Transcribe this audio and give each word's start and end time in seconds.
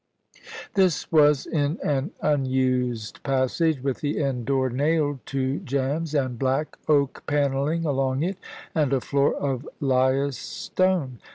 This 0.73 1.11
was 1.11 1.45
in 1.45 1.77
an 1.83 2.09
unused 2.21 3.21
passage, 3.21 3.81
with 3.83 3.99
the 4.01 4.19
end 4.19 4.47
door 4.47 4.71
nailed 4.71 5.23
to 5.27 5.59
jambs, 5.59 6.15
and 6.15 6.39
black 6.39 6.75
oak 6.89 7.21
panelling 7.27 7.85
along 7.85 8.23
it, 8.23 8.39
and 8.73 8.93
a 8.93 8.99
floor 9.01 9.35
of 9.35 9.69
lias 9.79 10.37
stone. 10.39 11.19